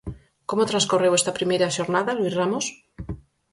[0.49, 2.65] Como transcorreu esta primeira xornada, Luís Ramos?